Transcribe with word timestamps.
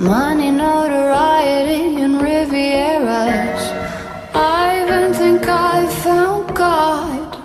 Money, 0.00 0.50
notoriety, 0.50 2.00
and 2.00 2.22
Rivieras. 2.22 3.62
I 4.34 4.82
even 4.82 5.12
think 5.12 5.46
I 5.46 5.86
found 6.02 6.56
God 6.56 7.36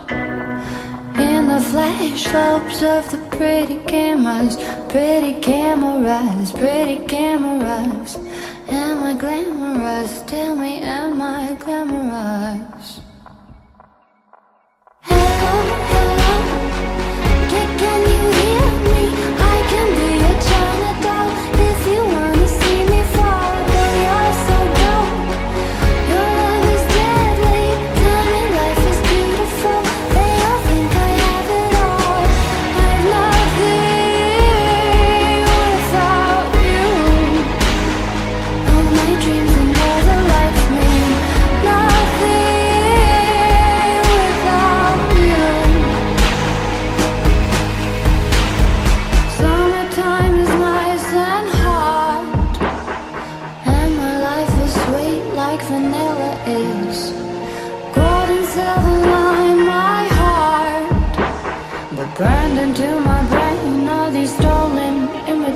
in 1.19 1.49
the 1.49 1.59
flash 1.59 2.25
lobes 2.33 2.81
of 2.81 3.11
the 3.11 3.17
pretty 3.35 3.79
cameras, 3.79 4.55
pretty 4.87 5.33
cameras, 5.41 6.53
pretty 6.53 7.05
cameras. 7.05 8.15
Am 8.69 9.03
I 9.03 9.15
glamorous? 9.15 10.21
Tell 10.21 10.55
me, 10.55 10.79
am 10.79 11.21
I 11.21 11.57
glamorous? 11.59 13.01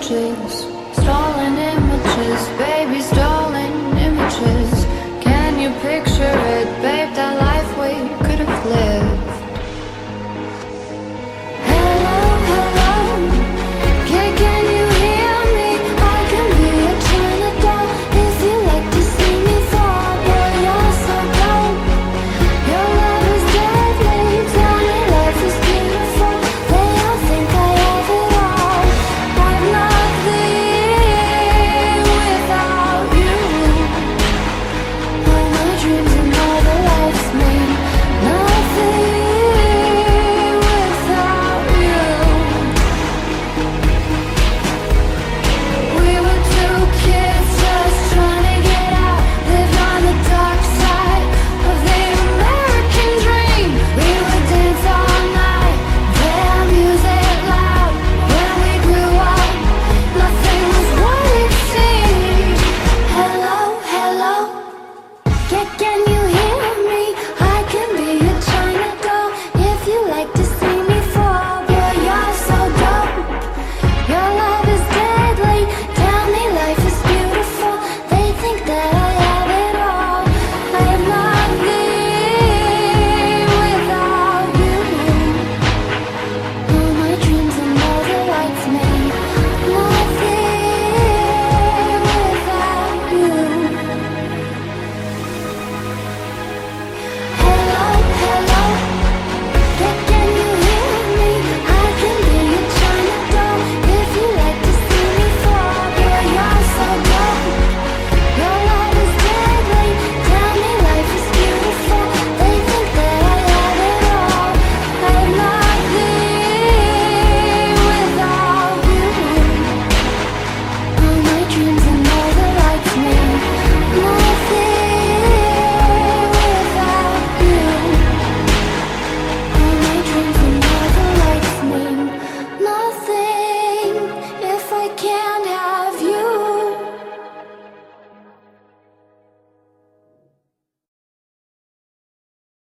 stalling 0.09 1.57
in. 1.57 1.78